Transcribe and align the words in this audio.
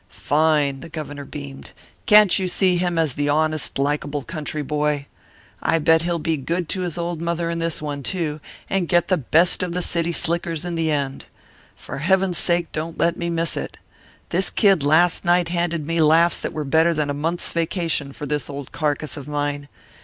"Fine!" 0.09 0.79
The 0.79 0.89
Governor 0.89 1.25
beamed. 1.25 1.69
"Can't 2.07 2.39
you 2.39 2.47
see 2.47 2.77
him 2.77 2.97
as 2.97 3.13
the 3.13 3.29
honest, 3.29 3.77
likable 3.77 4.23
country 4.23 4.63
boy? 4.63 5.05
I 5.61 5.77
bet 5.77 6.01
he'll 6.01 6.17
be 6.17 6.37
good 6.37 6.67
to 6.69 6.81
his 6.81 6.97
old 6.97 7.21
mother 7.21 7.51
in 7.51 7.59
this 7.59 7.83
one, 7.83 8.01
too, 8.01 8.39
and 8.67 8.87
get 8.87 9.09
the 9.09 9.17
best 9.17 9.61
of 9.61 9.73
the 9.73 9.83
city 9.83 10.11
slickers 10.11 10.65
in 10.65 10.73
the 10.73 10.89
end. 10.89 11.25
For 11.77 11.99
heaven's 11.99 12.39
sake 12.39 12.71
don't 12.71 12.97
let 12.97 13.15
me 13.15 13.29
miss 13.29 13.55
it! 13.55 13.77
This 14.29 14.49
kid 14.49 14.81
last 14.81 15.23
night 15.23 15.49
handed 15.49 15.85
me 15.85 16.01
laughs 16.01 16.39
that 16.39 16.51
were 16.51 16.65
better 16.65 16.95
than 16.95 17.11
a 17.11 17.13
month's 17.13 17.51
vacation 17.51 18.11
for 18.11 18.25
this 18.25 18.49
old 18.49 18.71
carcass 18.71 19.17
of 19.17 19.27
mine. 19.27 19.67